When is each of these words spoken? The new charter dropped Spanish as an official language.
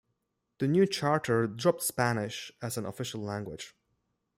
The 0.57 0.67
new 0.67 0.87
charter 0.87 1.45
dropped 1.45 1.83
Spanish 1.83 2.51
as 2.59 2.75
an 2.75 2.87
official 2.87 3.21
language. 3.21 3.75